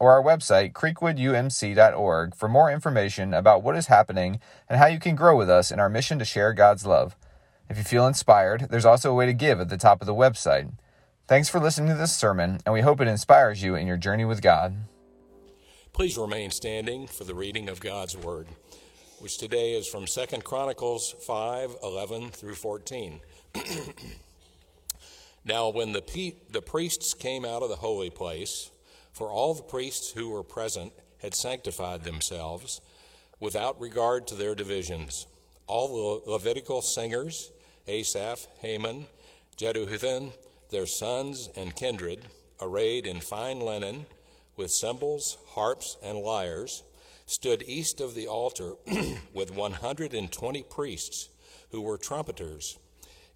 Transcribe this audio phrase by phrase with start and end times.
[0.00, 5.14] or our website, creekwoodumc.org, for more information about what is happening and how you can
[5.14, 7.14] grow with us in our mission to share God's love.
[7.68, 10.14] If you feel inspired, there's also a way to give at the top of the
[10.14, 10.72] website.
[11.28, 14.24] Thanks for listening to this sermon, and we hope it inspires you in your journey
[14.24, 14.74] with God.
[15.92, 18.48] Please remain standing for the reading of God's Word,
[19.20, 23.20] which today is from 2 Chronicles 5 11 through 14.
[25.44, 28.70] Now, when the, pe- the priests came out of the holy place,
[29.12, 32.80] for all the priests who were present had sanctified themselves
[33.38, 35.26] without regard to their divisions,
[35.66, 37.50] all the Levitical singers,
[37.86, 39.06] Asaph, Heman,
[39.56, 40.32] Jeduthun,
[40.70, 42.26] their sons and kindred,
[42.60, 44.06] arrayed in fine linen,
[44.56, 46.82] with cymbals, harps, and lyres,
[47.26, 48.74] stood east of the altar
[49.34, 51.28] with 120 priests
[51.70, 52.78] who were trumpeters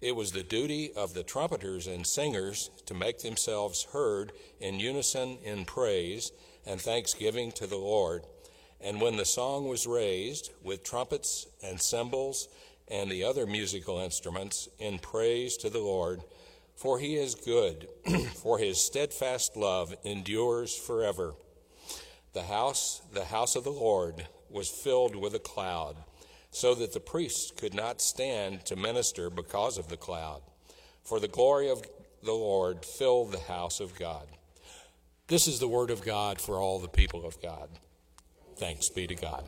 [0.05, 5.39] it was the duty of the trumpeters and singers to make themselves heard in unison
[5.43, 6.31] in praise
[6.63, 8.21] and thanksgiving to the Lord.
[8.79, 12.47] And when the song was raised with trumpets and cymbals
[12.87, 16.21] and the other musical instruments in praise to the Lord,
[16.75, 17.87] for he is good,
[18.35, 21.33] for his steadfast love endures forever.
[22.33, 25.95] The house, the house of the Lord, was filled with a cloud
[26.55, 30.41] so that the priests could not stand to minister because of the cloud.
[31.03, 31.83] For the glory of
[32.23, 34.25] the Lord filled the house of God.
[35.27, 37.67] This is the word of God for all the people of God.
[38.55, 39.43] Thanks be to God.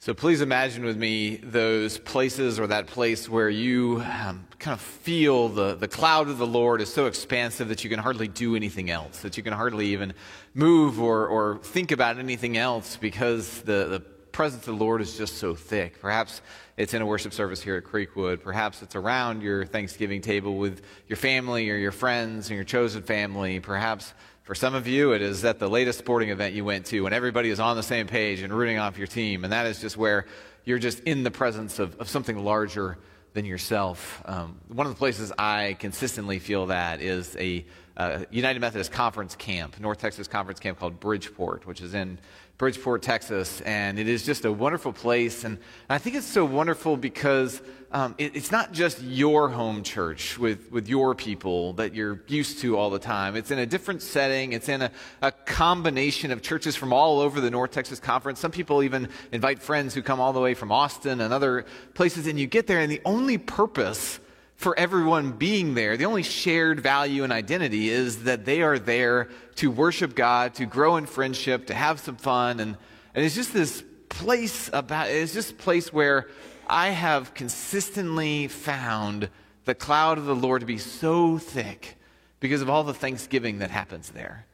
[0.00, 4.80] So please imagine with me those places or that place where you um, kind of
[4.80, 8.56] feel the, the cloud of the Lord is so expansive that you can hardly do
[8.56, 10.12] anything else, that you can hardly even
[10.54, 15.16] move or, or think about anything else because the, the presence of the Lord is
[15.16, 16.00] just so thick.
[16.00, 16.40] Perhaps
[16.76, 18.42] it's in a worship service here at Creekwood.
[18.42, 23.02] Perhaps it's around your Thanksgiving table with your family or your friends and your chosen
[23.02, 23.60] family.
[23.60, 27.02] Perhaps for some of you, it is at the latest sporting event you went to
[27.02, 29.44] when everybody is on the same page and rooting off your team.
[29.44, 30.26] And that is just where
[30.64, 32.98] you're just in the presence of, of something larger
[33.34, 34.22] than yourself.
[34.24, 37.64] Um, one of the places I consistently feel that is a
[37.96, 42.18] uh, United Methodist Conference camp, North Texas Conference camp called Bridgeport, which is in
[42.62, 45.42] Bridgeport, Texas, and it is just a wonderful place.
[45.42, 45.58] And
[45.90, 50.70] I think it's so wonderful because um, it, it's not just your home church with,
[50.70, 53.34] with your people that you're used to all the time.
[53.34, 54.52] It's in a different setting.
[54.52, 54.92] It's in a,
[55.22, 58.38] a combination of churches from all over the North Texas Conference.
[58.38, 62.28] Some people even invite friends who come all the way from Austin and other places,
[62.28, 64.20] and you get there, and the only purpose
[64.62, 65.96] for everyone being there.
[65.96, 70.66] The only shared value and identity is that they are there to worship God, to
[70.66, 72.60] grow in friendship, to have some fun.
[72.60, 72.76] And,
[73.14, 76.28] and it's just this place about, it's just place where
[76.68, 79.28] I have consistently found
[79.64, 81.96] the cloud of the Lord to be so thick
[82.38, 84.46] because of all the thanksgiving that happens there.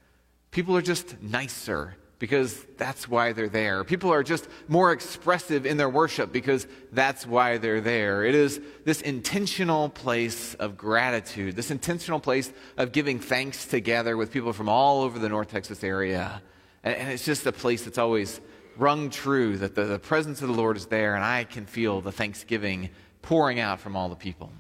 [0.51, 3.85] People are just nicer because that's why they're there.
[3.85, 8.25] People are just more expressive in their worship because that's why they're there.
[8.25, 14.33] It is this intentional place of gratitude, this intentional place of giving thanks together with
[14.33, 16.43] people from all over the North Texas area.
[16.83, 18.41] And, and it's just a place that's always
[18.77, 22.01] rung true that the, the presence of the Lord is there, and I can feel
[22.01, 22.91] the thanksgiving
[23.23, 24.53] pouring out from all the people.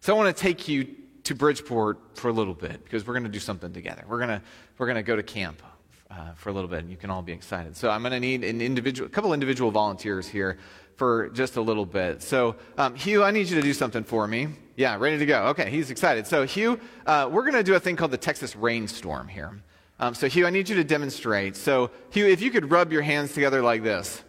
[0.00, 3.24] So I want to take you to Bridgeport for a little bit because we're going
[3.24, 4.04] to do something together.
[4.08, 4.42] We're going to,
[4.78, 5.62] we're going to go to camp
[6.10, 7.76] uh, for a little bit, and you can all be excited.
[7.76, 10.58] So I'm going to need an individual, a couple individual volunteers here
[10.96, 12.22] for just a little bit.
[12.22, 14.48] So um, Hugh, I need you to do something for me.
[14.76, 15.46] Yeah, ready to go.
[15.48, 16.26] Okay, he's excited.
[16.26, 19.62] So Hugh, uh, we're going to do a thing called the Texas rainstorm here.
[19.98, 21.56] Um, so Hugh, I need you to demonstrate.
[21.56, 24.22] So Hugh, if you could rub your hands together like this.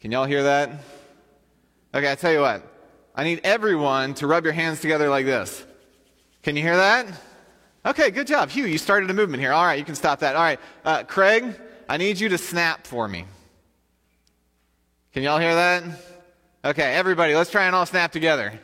[0.00, 0.70] Can y'all hear that?
[1.94, 2.66] Okay, I tell you what.
[3.14, 5.64] I need everyone to rub your hands together like this.
[6.42, 7.06] Can you hear that?
[7.84, 8.48] Okay, good job.
[8.48, 9.52] Hugh, you started a movement here.
[9.52, 10.36] All right, you can stop that.
[10.36, 11.58] All right, uh, Craig,
[11.88, 13.24] I need you to snap for me.
[15.12, 15.84] Can y'all hear that?
[16.64, 18.58] Okay, everybody, let's try and all snap together.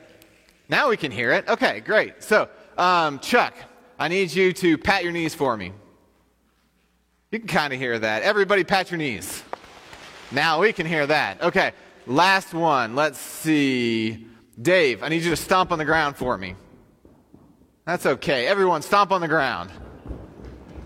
[0.69, 1.49] Now we can hear it.
[1.49, 2.23] Okay, great.
[2.23, 3.55] So, um, Chuck,
[3.99, 5.73] I need you to pat your knees for me.
[7.33, 8.23] You can kind of hear that.
[8.23, 9.43] Everybody, pat your knees.
[10.31, 11.43] Now we can hear that.
[11.43, 11.73] Okay,
[12.07, 12.95] last one.
[12.95, 14.27] Let's see.
[14.61, 16.55] Dave, I need you to stomp on the ground for me.
[17.89, 18.47] That's okay.
[18.47, 19.71] Everyone, stomp on the ground.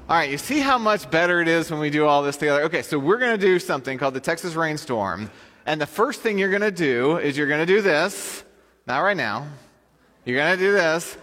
[0.08, 2.62] All right, you see how much better it is when we do all this together?
[2.62, 5.28] Okay, so we're going to do something called the Texas Rainstorm.
[5.66, 8.44] And the first thing you're going to do is you're going to do this.
[8.87, 9.49] Not right now.
[10.25, 11.19] You're going to do this.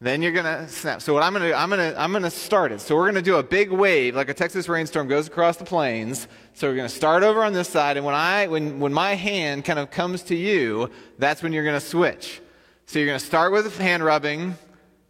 [0.00, 1.02] Then you're going to snap.
[1.02, 2.80] So what I'm going to do, I'm going to I'm going to start it.
[2.80, 5.64] So we're going to do a big wave like a Texas rainstorm goes across the
[5.64, 6.28] plains.
[6.54, 9.14] So we're going to start over on this side and when I when when my
[9.14, 12.40] hand kind of comes to you, that's when you're going to switch.
[12.86, 14.56] So you're going to start with hand rubbing.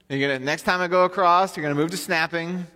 [0.08, 2.66] You're to next time I go across, you're going to move to snapping.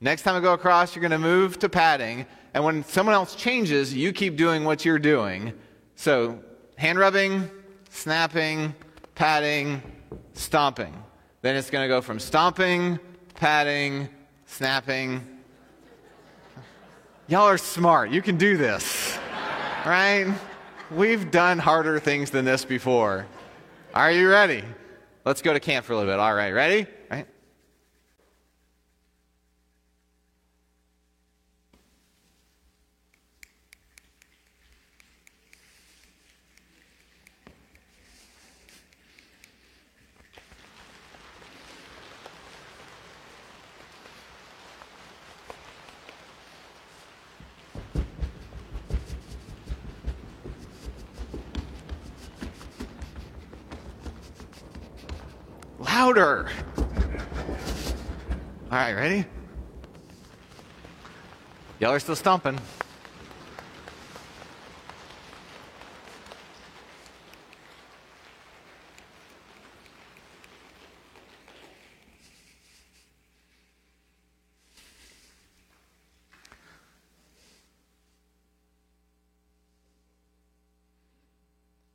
[0.00, 2.26] Next time I go across, you're going to move to padding.
[2.52, 5.54] And when someone else changes, you keep doing what you're doing.
[5.94, 6.38] So
[6.76, 7.50] hand rubbing,
[7.88, 8.74] snapping,
[9.14, 9.80] padding,
[10.34, 10.94] stomping.
[11.40, 13.00] Then it's going to go from stomping,
[13.36, 14.10] padding,
[14.44, 15.26] snapping.
[17.26, 18.10] Y'all are smart.
[18.10, 19.18] You can do this,
[19.86, 20.30] right?
[20.90, 23.26] We've done harder things than this before.
[23.94, 24.62] Are you ready?
[25.24, 26.18] Let's go to camp for a little bit.
[26.18, 26.86] All right, ready?
[27.10, 27.26] Right?
[56.12, 56.46] Louder.
[56.76, 56.84] All
[58.70, 59.24] right, ready?
[61.80, 62.58] Y'all are still stomping.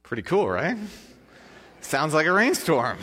[0.01, 0.75] Pretty cool, right?
[1.81, 2.97] Sounds like a rainstorm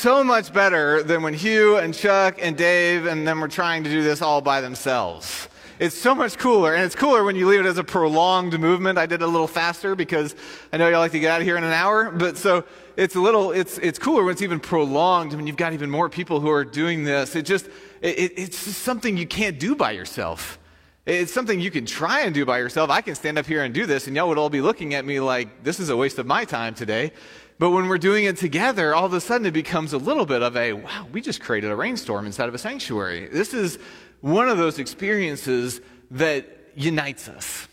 [0.00, 3.90] so much better than when Hugh and Chuck and Dave and them were trying to
[3.90, 5.46] do this all by themselves.
[5.78, 8.96] It's so much cooler, and it's cooler when you leave it as a prolonged movement.
[8.96, 10.34] I did it a little faster because
[10.72, 12.64] I know y'all like to get out of here in an hour, but so
[12.96, 16.08] it's a little, it's, it's cooler when it's even prolonged, when you've got even more
[16.08, 17.36] people who are doing this.
[17.36, 17.66] It just,
[18.00, 20.58] it, it's just something you can't do by yourself.
[21.04, 22.88] It's something you can try and do by yourself.
[22.88, 25.04] I can stand up here and do this, and y'all would all be looking at
[25.04, 27.12] me like, this is a waste of my time today.
[27.60, 30.42] But when we're doing it together, all of a sudden it becomes a little bit
[30.42, 33.28] of a, wow, we just created a rainstorm inside of a sanctuary.
[33.28, 33.78] This is
[34.22, 37.68] one of those experiences that unites us.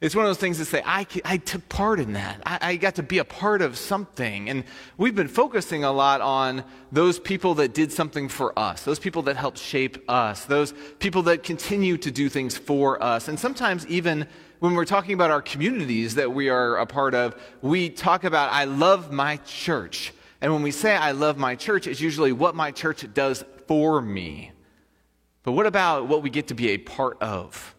[0.00, 2.40] It's one of those things that say, I, I took part in that.
[2.46, 4.48] I, I, got to be a part of something.
[4.48, 4.62] And
[4.96, 6.62] we've been focusing a lot on
[6.92, 11.22] those people that did something for us, those people that helped shape us, those people
[11.24, 13.26] that continue to do things for us.
[13.26, 14.28] And sometimes even
[14.62, 18.52] when we're talking about our communities that we are a part of, we talk about,
[18.52, 20.12] I love my church.
[20.40, 24.00] And when we say, I love my church, it's usually what my church does for
[24.00, 24.52] me.
[25.42, 27.74] But what about what we get to be a part of?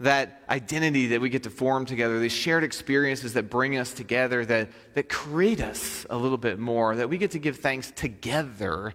[0.00, 4.44] That identity that we get to form together, these shared experiences that bring us together,
[4.46, 8.94] that, that create us a little bit more, that we get to give thanks together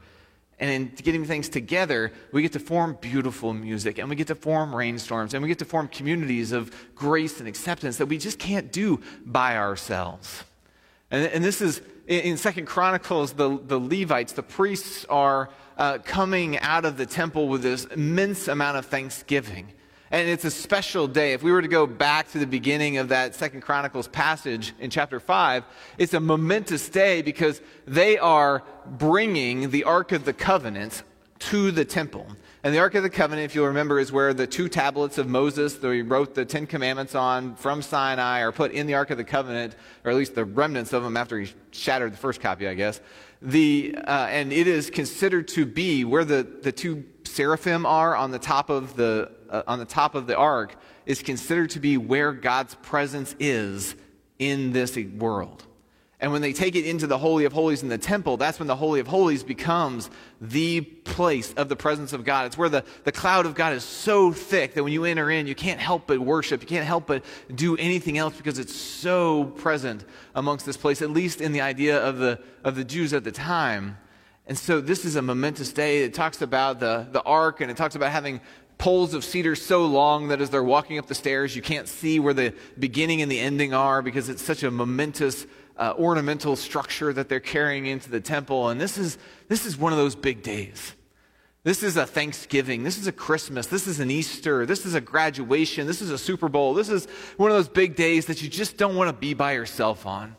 [0.59, 4.35] and in getting things together, we get to form beautiful music and we get to
[4.35, 8.39] form rainstorms and we get to form communities of grace and acceptance that we just
[8.39, 10.43] can't do by ourselves.
[11.11, 16.57] And, and this is in Second Chronicles, the, the Levites, the priests are uh, coming
[16.59, 19.73] out of the temple with this immense amount of thanksgiving.
[20.15, 21.33] And it's a special day.
[21.33, 24.89] If we were to go back to the beginning of that Second Chronicles passage in
[24.89, 25.65] chapter 5,
[25.97, 31.03] it's a momentous day because they are bringing the Ark of the Covenant
[31.39, 32.27] to the temple.
[32.63, 35.27] And the Ark of the Covenant, if you'll remember, is where the two tablets of
[35.27, 39.09] Moses that he wrote the Ten Commandments on from Sinai are put in the Ark
[39.09, 42.39] of the Covenant, or at least the remnants of them after he shattered the first
[42.39, 43.01] copy, I guess.
[43.41, 47.03] The, uh, and it is considered to be where the, the two
[47.35, 50.75] seraphim are on the top of the uh, on the top of the ark
[51.05, 53.95] is considered to be where God's presence is
[54.39, 55.65] in this world.
[56.19, 58.67] And when they take it into the Holy of Holies in the temple, that's when
[58.67, 62.45] the Holy of Holies becomes the place of the presence of God.
[62.45, 65.45] It's where the, the cloud of God is so thick that when you enter in,
[65.45, 66.61] you can't help but worship.
[66.61, 67.23] You can't help but
[67.53, 71.99] do anything else because it's so present amongst this place, at least in the idea
[71.99, 73.97] of the, of the Jews at the time.
[74.47, 76.03] And so this is a momentous day.
[76.03, 78.41] It talks about the, the ark and it talks about having
[78.77, 82.19] poles of cedar so long that as they're walking up the stairs, you can't see
[82.19, 85.47] where the beginning and the ending are because it's such a momentous
[85.77, 88.69] uh, ornamental structure that they're carrying into the temple.
[88.69, 90.93] And this is, this is one of those big days.
[91.63, 92.83] This is a Thanksgiving.
[92.83, 93.65] This is a Christmas.
[93.65, 94.67] This is an Easter.
[94.67, 95.87] This is a graduation.
[95.87, 96.75] This is a Super Bowl.
[96.75, 99.53] This is one of those big days that you just don't want to be by
[99.53, 100.35] yourself on.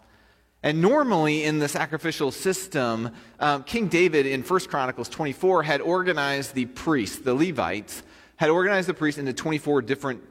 [0.66, 6.54] And normally in the sacrificial system, um, King David in 1 Chronicles 24 had organized
[6.54, 8.02] the priests, the Levites,
[8.34, 10.24] had organized the priests into 24 different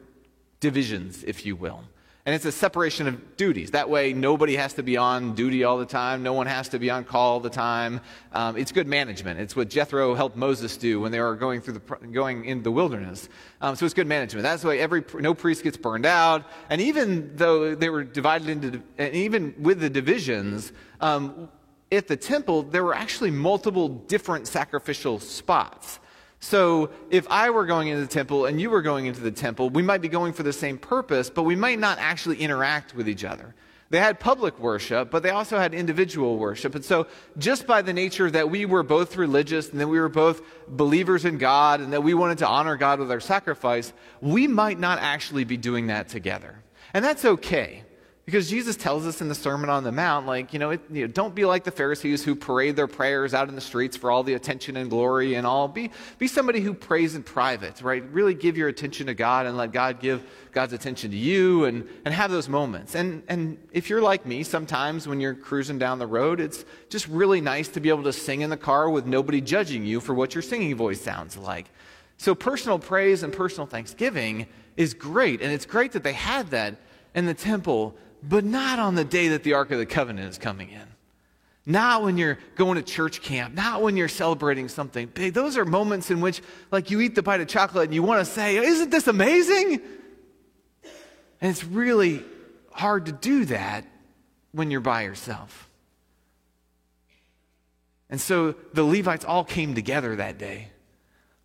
[0.59, 1.85] divisions, if you will.
[2.25, 3.71] And it's a separation of duties.
[3.71, 6.23] That way, nobody has to be on duty all the time.
[6.23, 8.01] No one has to be on call all the time.
[8.31, 9.39] Um, it's good management.
[9.39, 12.71] It's what Jethro helped Moses do when they were going through the going in the
[12.71, 13.29] wilderness.
[13.61, 14.41] Um, so it's good management.
[14.41, 16.49] That's why every no priest gets burned out.
[16.71, 21.47] And even though they were divided into, and even with the divisions, um,
[21.91, 25.99] at the temple there were actually multiple different sacrificial spots.
[26.45, 29.71] So if I were going into the temple and you were going into the temple,
[29.71, 33.09] we might be going for the same purpose, but we might not actually interact with
[33.09, 33.55] each other.
[33.89, 36.75] They had public worship, but they also had individual worship.
[36.75, 37.07] And so,
[37.39, 41.25] just by the nature that we were both religious and that we were both believers
[41.25, 44.99] in God and that we wanted to honor God with our sacrifice, we might not
[44.99, 46.61] actually be doing that together.
[46.93, 47.85] And that's okay.
[48.25, 51.01] Because Jesus tells us in the Sermon on the Mount, like, you know, it, you
[51.01, 54.09] know, don't be like the Pharisees who parade their prayers out in the streets for
[54.09, 55.67] all the attention and glory and all.
[55.67, 58.03] Be, be somebody who prays in private, right?
[58.11, 61.87] Really give your attention to God and let God give God's attention to you and,
[62.03, 62.95] and have those moments.
[62.95, 67.07] And, and if you're like me, sometimes when you're cruising down the road, it's just
[67.07, 70.15] really nice to be able to sing in the car with nobody judging you for
[70.15, 71.69] what your singing voice sounds like.
[72.17, 75.43] So personal praise and personal thanksgiving is great.
[75.43, 76.77] And it's great that they had that
[77.13, 77.95] in the temple
[78.27, 80.87] but not on the day that the Ark of the Covenant is coming in.
[81.65, 85.33] Not when you're going to church camp, not when you're celebrating something big.
[85.33, 86.41] Those are moments in which,
[86.71, 89.81] like, you eat the bite of chocolate and you want to say, Isn't this amazing?
[91.41, 92.23] And it's really
[92.71, 93.85] hard to do that
[94.51, 95.69] when you're by yourself.
[98.09, 100.69] And so the Levites all came together that day.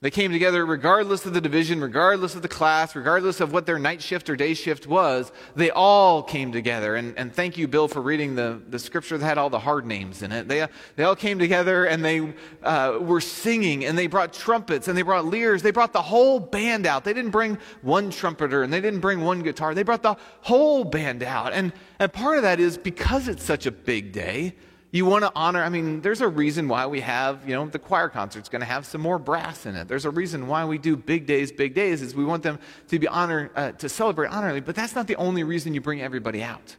[0.02, 3.78] They came together regardless of the division, regardless of the class, regardless of what their
[3.78, 5.30] night shift or day shift was.
[5.56, 6.96] They all came together.
[6.96, 9.84] And, and thank you, Bill, for reading the, the scripture that had all the hard
[9.84, 10.48] names in it.
[10.48, 10.66] They,
[10.96, 15.02] they all came together and they uh, were singing and they brought trumpets and they
[15.02, 15.60] brought lyres.
[15.60, 17.04] They brought the whole band out.
[17.04, 19.74] They didn't bring one trumpeter and they didn't bring one guitar.
[19.74, 21.52] They brought the whole band out.
[21.52, 24.54] And, and part of that is because it's such a big day
[24.92, 27.78] you want to honor, I mean, there's a reason why we have, you know, the
[27.78, 29.86] choir concert's going to have some more brass in it.
[29.86, 32.98] There's a reason why we do big days, big days, is we want them to
[32.98, 36.42] be honored, uh, to celebrate honorably, but that's not the only reason you bring everybody
[36.42, 36.76] out.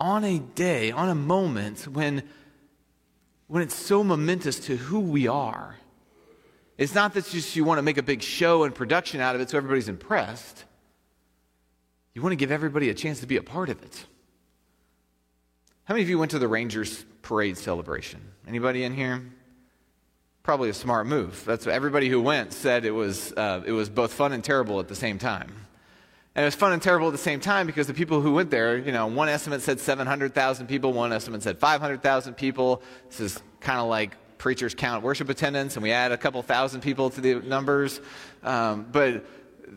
[0.00, 2.22] On a day, on a moment when,
[3.48, 5.76] when it's so momentous to who we are,
[6.78, 9.40] it's not that just you want to make a big show and production out of
[9.42, 10.64] it so everybody's impressed.
[12.14, 14.06] You want to give everybody a chance to be a part of it.
[15.86, 18.20] How many of you went to the Rangers parade celebration?
[18.48, 19.22] Anybody in here?
[20.42, 21.44] Probably a smart move.
[21.44, 24.80] That's what everybody who went said it was uh, it was both fun and terrible
[24.80, 25.54] at the same time.
[26.34, 28.50] And it was fun and terrible at the same time because the people who went
[28.50, 32.82] there, you know, one estimate said 700,000 people, one estimate said 500,000 people.
[33.08, 36.80] This is kind of like preachers count worship attendance, and we add a couple thousand
[36.80, 38.00] people to the numbers.
[38.42, 39.24] Um, but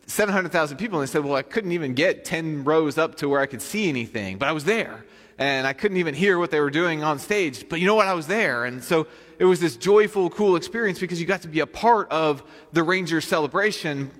[0.08, 3.42] 700,000 people, and they said, well, I couldn't even get 10 rows up to where
[3.42, 5.06] I could see anything, but I was there
[5.40, 7.68] and I couldn't even hear what they were doing on stage.
[7.68, 8.08] But you know what?
[8.08, 8.66] I was there.
[8.66, 9.08] And so
[9.40, 12.44] it was this joyful, cool experience because you got to be a part of
[12.74, 14.12] the Rangers celebration,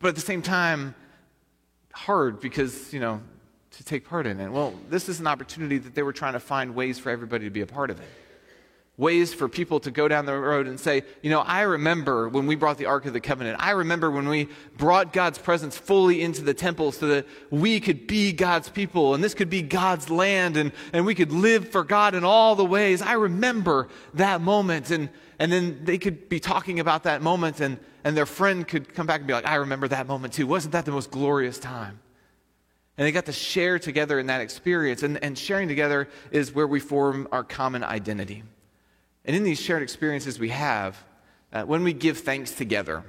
[0.00, 0.96] but at the same time,
[1.92, 3.22] hard because, you know,
[3.70, 4.50] to take part in it.
[4.50, 7.50] Well, this is an opportunity that they were trying to find ways for everybody to
[7.50, 8.08] be a part of it
[8.96, 12.46] ways for people to go down the road and say, you know, I remember when
[12.46, 13.56] we brought the Ark of the Covenant.
[13.60, 18.06] I remember when we brought God's presence fully into the temple so that we could
[18.06, 21.82] be God's people and this could be God's land and, and we could live for
[21.82, 23.02] God in all the ways.
[23.02, 24.92] I remember that moment.
[24.92, 25.08] And,
[25.40, 29.06] and then they could be talking about that moment and, and their friend could come
[29.06, 30.46] back and be like, I remember that moment too.
[30.46, 31.98] Wasn't that the most glorious time?
[32.96, 35.02] And they got to share together in that experience.
[35.02, 38.44] And, and sharing together is where we form our common identity.
[39.24, 41.02] And in these shared experiences we have,
[41.52, 43.04] uh, when we give thanks together,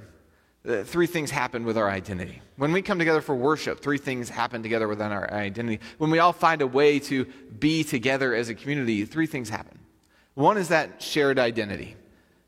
[0.66, 2.40] uh, three things happen with our identity.
[2.56, 5.80] When we come together for worship, three things happen together within our identity.
[5.98, 7.26] When we all find a way to
[7.58, 9.78] be together as a community, three things happen.
[10.34, 11.96] One is that shared identity.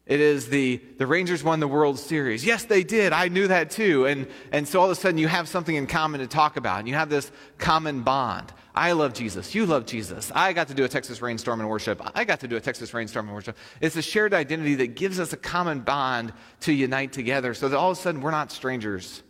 [0.07, 2.45] It is the, the Rangers won the World Series.
[2.45, 3.13] Yes, they did.
[3.13, 4.07] I knew that too.
[4.07, 6.79] And, and so all of a sudden you have something in common to talk about.
[6.79, 8.53] And you have this common bond.
[8.75, 9.55] I love Jesus.
[9.55, 10.31] You love Jesus.
[10.35, 12.01] I got to do a Texas rainstorm in worship.
[12.15, 13.57] I got to do a Texas rainstorm in worship.
[13.81, 17.77] It's a shared identity that gives us a common bond to unite together so that
[17.77, 19.23] all of a sudden we're not strangers.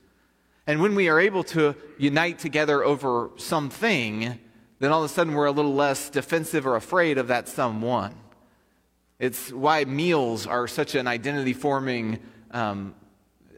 [0.66, 4.38] And when we are able to unite together over something,
[4.80, 8.14] then all of a sudden we're a little less defensive or afraid of that someone.
[9.18, 12.18] It's why meals are such an identity forming
[12.50, 12.94] um,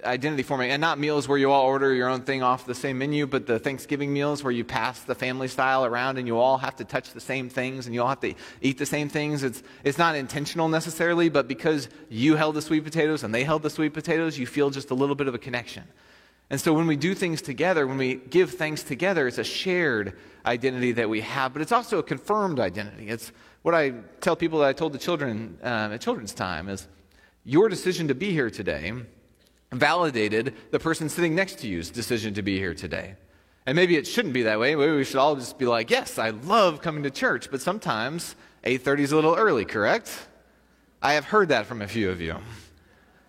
[0.04, 2.98] identity forming, and not meals where you all order your own thing off the same
[2.98, 6.58] menu, but the Thanksgiving meals where you pass the family style around and you all
[6.58, 9.42] have to touch the same things and you all have to eat the same things.
[9.42, 13.62] It's, it's not intentional necessarily, but because you held the sweet potatoes and they held
[13.62, 15.84] the sweet potatoes, you feel just a little bit of a connection.
[16.50, 20.18] And so when we do things together, when we give thanks together, it's a shared
[20.44, 23.08] identity that we have, but it's also a confirmed identity.
[23.08, 23.30] It's
[23.62, 23.90] what I
[24.20, 26.88] tell people that I told the children um, at children's time is
[27.44, 28.92] your decision to be here today
[29.72, 33.14] validated the person sitting next to you's decision to be here today.
[33.66, 34.74] And maybe it shouldn't be that way.
[34.74, 38.34] Maybe we should all just be like, yes, I love coming to church, but sometimes
[38.64, 40.28] 8:30 is a little early, correct?
[41.02, 42.36] I have heard that from a few of you.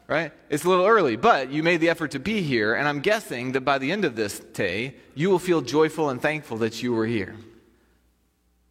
[0.08, 0.34] Right?
[0.50, 3.54] It's a little early, but you made the effort to be here, and I'm guessing
[3.54, 6.92] that by the end of this day, you will feel joyful and thankful that you
[6.92, 7.36] were here.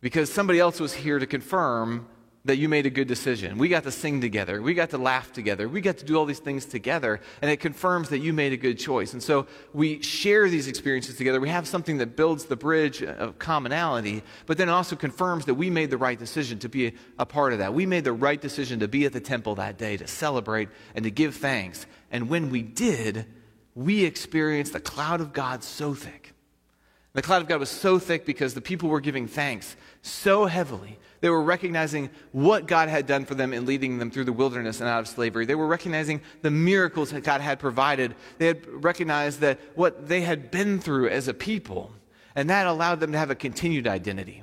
[0.03, 2.07] Because somebody else was here to confirm
[2.47, 3.59] that you made a good decision.
[3.59, 4.63] We got to sing together.
[4.63, 5.69] We got to laugh together.
[5.69, 8.57] We got to do all these things together, and it confirms that you made a
[8.57, 9.13] good choice.
[9.13, 11.39] And so we share these experiences together.
[11.39, 15.69] We have something that builds the bridge of commonality, but then also confirms that we
[15.69, 17.75] made the right decision to be a part of that.
[17.75, 21.05] We made the right decision to be at the temple that day, to celebrate and
[21.05, 21.85] to give thanks.
[22.11, 23.27] And when we did,
[23.75, 26.33] we experienced a cloud of God so thick.
[27.13, 30.99] The cloud of God was so thick because the people were giving thanks so heavily
[31.21, 34.81] they were recognizing what God had done for them in leading them through the wilderness
[34.81, 35.45] and out of slavery.
[35.45, 38.15] They were recognizing the miracles that God had provided.
[38.39, 41.93] They had recognized that what they had been through as a people,
[42.35, 44.43] and that allowed them to have a continued identity.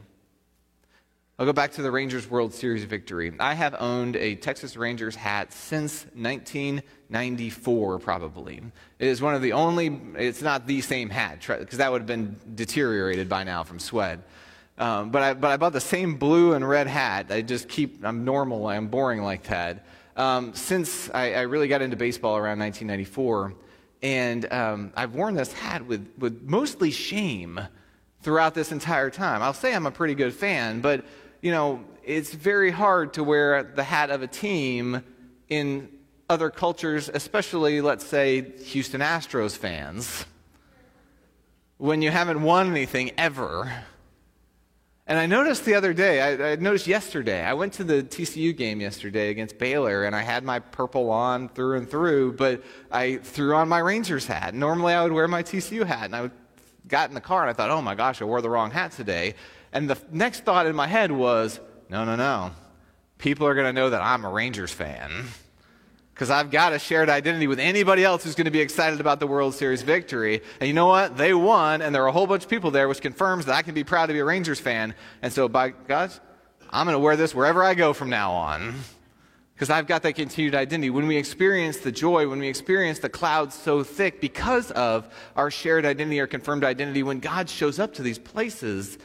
[1.39, 3.31] I'll go back to the Rangers World Series victory.
[3.39, 8.59] I have owned a Texas Rangers hat since 1994, probably.
[8.97, 12.07] It is one of the only, it's not the same hat, because that would have
[12.07, 14.27] been deteriorated by now from sweat.
[14.77, 17.31] Um, but, I, but I bought the same blue and red hat.
[17.31, 19.85] I just keep, I'm normal, I'm boring like that.
[20.15, 23.53] Um, since I, I, really got into baseball around 1994,
[24.01, 27.59] and um, I've worn this hat with, with mostly shame
[28.21, 29.41] throughout this entire time.
[29.43, 31.05] I'll say I'm a pretty good fan, but
[31.41, 35.03] you know, it's very hard to wear the hat of a team
[35.49, 35.89] in
[36.29, 40.25] other cultures, especially, let's say, Houston Astros fans,
[41.77, 43.71] when you haven't won anything ever.
[45.09, 48.55] And I noticed the other day, I, I, noticed yesterday, I went to the TCU
[48.55, 53.15] game yesterday against Baylor, and I had my purple on through and through, but I
[53.17, 54.53] threw on my Rangers hat.
[54.53, 56.29] Normally I would wear my TCU hat, and I
[56.89, 58.91] got in the car and I thought, oh my gosh, I wore the wrong hat
[58.91, 59.35] today.
[59.71, 62.51] And the next thought in my head was, no, no, no.
[63.17, 65.25] People are going to know that I'm a Rangers fan
[66.17, 69.19] because I've got a shared identity with anybody else who's going to be excited about
[69.19, 70.41] the World Series victory.
[70.59, 71.15] And you know what?
[71.15, 73.61] They won, and there are a whole bunch of people there, which confirms that I
[73.61, 74.95] can be proud to be a Rangers fan.
[75.21, 76.11] And so, by God,
[76.71, 78.73] I'm going to wear this wherever I go from now on
[79.53, 80.89] because I've got that continued identity.
[80.89, 85.51] When we experience the joy, when we experience the clouds so thick because of our
[85.51, 88.97] shared identity, our confirmed identity, when God shows up to these places,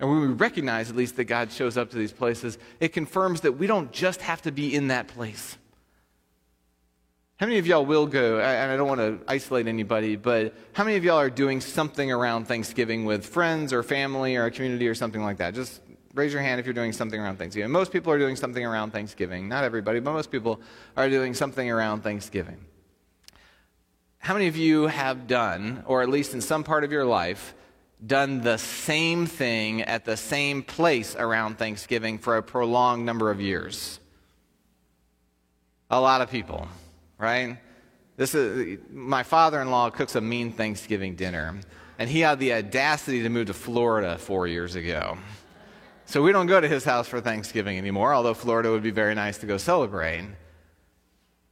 [0.00, 3.42] and when we recognize at least that God shows up to these places, it confirms
[3.42, 5.58] that we don't just have to be in that place.
[7.38, 8.40] How many of y'all will go?
[8.40, 12.10] And I don't want to isolate anybody, but how many of y'all are doing something
[12.10, 15.52] around Thanksgiving with friends or family or a community or something like that?
[15.52, 15.82] Just
[16.14, 17.70] raise your hand if you're doing something around Thanksgiving.
[17.70, 19.50] Most people are doing something around Thanksgiving.
[19.50, 20.62] Not everybody, but most people
[20.96, 22.56] are doing something around Thanksgiving.
[24.16, 27.54] How many of you have done, or at least in some part of your life,
[28.04, 33.42] done the same thing at the same place around Thanksgiving for a prolonged number of
[33.42, 34.00] years?
[35.90, 36.66] A lot of people
[37.18, 37.58] right?
[38.16, 41.60] This is my father-in-law cooks a mean Thanksgiving dinner,
[41.98, 45.18] and he had the audacity to move to Florida four years ago.
[46.06, 49.14] So we don't go to his house for Thanksgiving anymore, although Florida would be very
[49.14, 50.24] nice to go celebrate.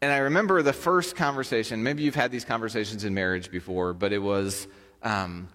[0.00, 4.12] And I remember the first conversation, maybe you've had these conversations in marriage before, but
[4.12, 4.68] it was
[5.03, 5.48] um,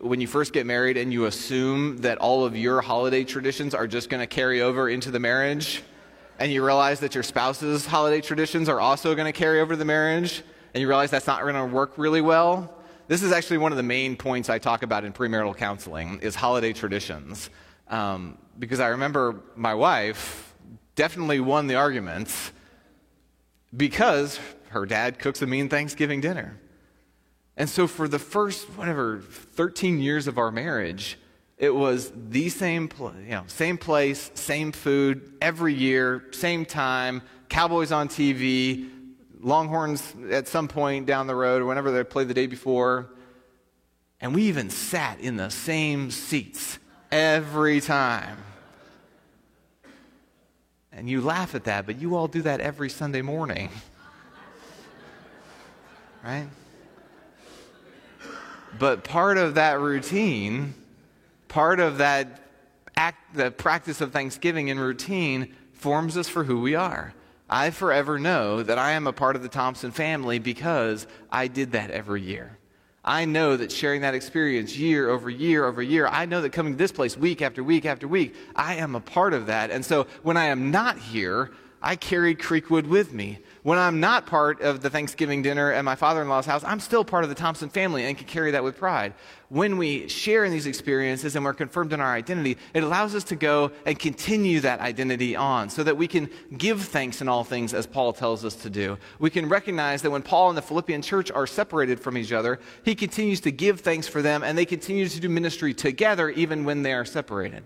[0.00, 3.86] when you first get married and you assume that all of your holiday traditions are
[3.86, 5.82] just going to carry over into the marriage
[6.38, 9.84] and you realize that your spouse's holiday traditions are also going to carry over the
[9.84, 10.42] marriage,
[10.72, 12.74] and you realize that's not going to work really well,
[13.06, 16.34] this is actually one of the main points I talk about in premarital counseling is
[16.34, 17.50] holiday traditions.
[17.88, 20.54] Um, because I remember my wife
[20.94, 22.52] definitely won the arguments
[23.76, 26.58] because her dad cooks a mean Thanksgiving dinner.
[27.56, 31.18] And so for the first, whatever, 13 years of our marriage,
[31.56, 37.22] it was the same, pl- you know, same place, same food, every year, same time,
[37.48, 38.90] Cowboys on TV,
[39.40, 43.10] Longhorns at some point down the road, or whenever they played the day before.
[44.20, 46.78] And we even sat in the same seats
[47.12, 48.38] every time.
[50.90, 53.68] And you laugh at that, but you all do that every Sunday morning.
[56.24, 56.46] right?
[58.78, 60.74] But part of that routine,
[61.54, 62.40] part of that
[62.96, 67.14] act, the practice of thanksgiving and routine forms us for who we are.
[67.48, 71.70] I forever know that I am a part of the Thompson family because I did
[71.70, 72.58] that every year.
[73.04, 76.72] I know that sharing that experience year over year over year, I know that coming
[76.72, 79.70] to this place week after week after week, I am a part of that.
[79.70, 81.52] And so when I am not here,
[81.84, 83.40] I carry Creekwood with me.
[83.62, 86.80] When I'm not part of the Thanksgiving dinner at my father in law's house, I'm
[86.80, 89.12] still part of the Thompson family and can carry that with pride.
[89.50, 93.22] When we share in these experiences and we're confirmed in our identity, it allows us
[93.24, 97.44] to go and continue that identity on so that we can give thanks in all
[97.44, 98.96] things as Paul tells us to do.
[99.18, 102.60] We can recognize that when Paul and the Philippian church are separated from each other,
[102.82, 106.64] he continues to give thanks for them and they continue to do ministry together even
[106.64, 107.64] when they are separated.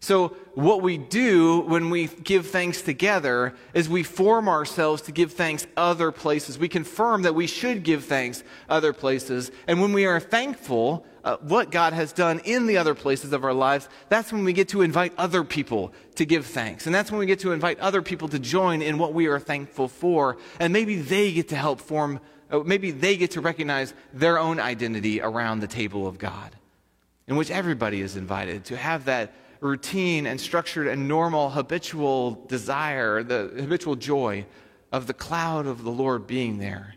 [0.00, 5.32] So, what we do when we give thanks together is we form ourselves to give
[5.32, 6.56] thanks other places.
[6.56, 9.50] We confirm that we should give thanks other places.
[9.66, 13.44] And when we are thankful, uh, what God has done in the other places of
[13.44, 16.86] our lives, that's when we get to invite other people to give thanks.
[16.86, 19.40] And that's when we get to invite other people to join in what we are
[19.40, 20.38] thankful for.
[20.60, 22.20] And maybe they get to help form,
[22.52, 26.54] uh, maybe they get to recognize their own identity around the table of God,
[27.26, 33.22] in which everybody is invited to have that routine and structured and normal habitual desire,
[33.22, 34.46] the habitual joy
[34.92, 36.94] of the cloud of the Lord being there.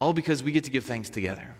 [0.00, 1.56] All because we get to give thanks together.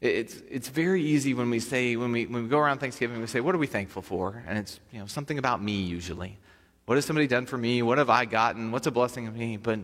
[0.00, 3.26] It's, it's very easy when we say, when we, when we go around Thanksgiving, we
[3.26, 4.42] say, What are we thankful for?
[4.48, 6.38] And it's you know, something about me usually.
[6.86, 7.82] What has somebody done for me?
[7.82, 8.72] What have I gotten?
[8.72, 9.56] What's a blessing of me?
[9.56, 9.80] But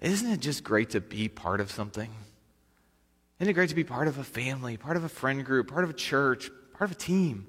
[0.00, 2.10] isn't it just great to be part of something?
[3.38, 5.84] Isn't it great to be part of a family, part of a friend group, part
[5.84, 7.46] of a church, part of a team.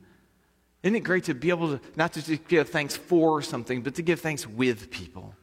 [0.81, 3.95] Isn't it great to be able to not to just give thanks for something, but
[3.95, 5.35] to give thanks with people,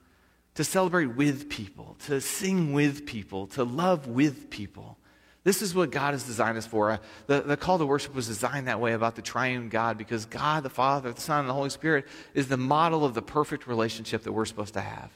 [0.54, 4.98] to celebrate with people, to sing with people, to love with people?
[5.44, 6.90] This is what God has designed us for.
[6.90, 10.26] Uh, the, the call to worship was designed that way about the triune God because
[10.26, 13.68] God, the Father, the Son, and the Holy Spirit is the model of the perfect
[13.68, 15.12] relationship that we're supposed to have.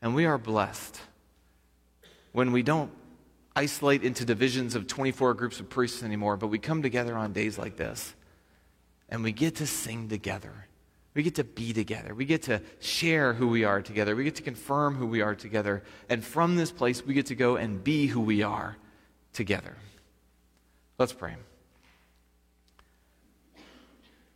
[0.00, 1.00] And we are blessed
[2.30, 2.92] when we don't
[3.60, 7.58] isolate into divisions of 24 groups of priests anymore, but we come together on days
[7.58, 8.14] like this
[9.10, 10.66] and we get to sing together.
[11.12, 12.14] We get to be together.
[12.14, 14.16] We get to share who we are together.
[14.16, 15.82] We get to confirm who we are together.
[16.08, 18.78] And from this place, we get to go and be who we are
[19.34, 19.76] together.
[20.96, 21.36] Let's pray.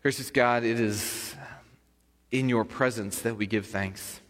[0.02, 1.34] Gracious God, it is
[2.30, 4.20] in your presence that we give thanks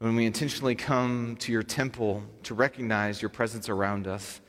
[0.00, 4.40] when we intentionally come to your temple to recognize your presence around us,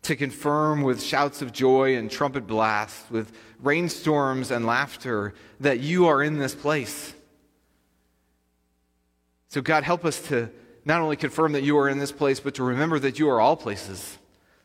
[0.00, 6.06] to confirm with shouts of joy and trumpet blasts, with rainstorms and laughter, that you
[6.06, 7.12] are in this place.
[9.48, 10.50] So, God, help us to
[10.86, 13.40] not only confirm that you are in this place, but to remember that you are
[13.40, 14.18] all places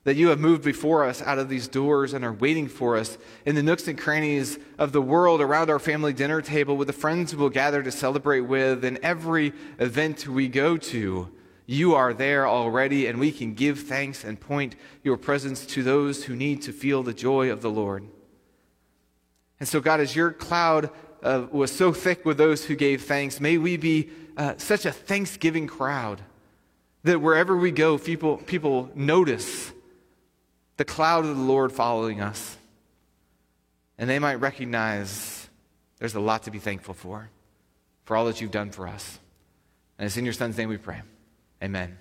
[0.10, 3.20] that you have moved before us out of these doors and are waiting for us
[3.46, 6.94] in the nooks and crannies of the world around our family dinner table with the
[6.94, 11.30] friends we'll gather to celebrate with, in every event we go to.
[11.68, 16.24] You are there already, and we can give thanks and point your presence to those
[16.24, 18.04] who need to feel the joy of the Lord.
[19.60, 20.90] And so, God, as your cloud
[21.22, 24.92] uh, was so thick with those who gave thanks, may we be uh, such a
[24.92, 26.24] thanksgiving crowd
[27.04, 29.72] that wherever we go, people, people notice
[30.80, 32.56] the cloud of the Lord following us.
[33.98, 35.50] And they might recognize
[35.98, 37.30] there's a lot to be thankful for,
[38.06, 39.20] for all that you've done for us.
[39.98, 41.02] And it's in your son's name we pray.
[41.62, 41.98] Amen.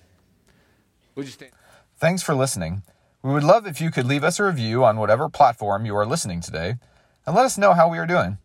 [1.15, 1.51] Would you stand?
[1.97, 2.83] Thanks for listening.
[3.21, 6.05] We would love if you could leave us a review on whatever platform you are
[6.05, 6.75] listening today
[7.25, 8.37] and let us know how we are doing.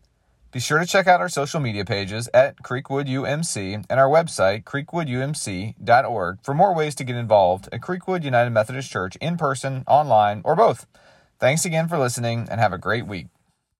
[0.55, 4.63] Be sure to check out our social media pages at Creekwood UMC and our website,
[4.63, 10.39] creekwoodumc.org, for more ways to get involved at Creekwood United Methodist Church in person, online,
[10.45, 10.87] or both.
[11.41, 13.27] Thanks again for listening and have a great week.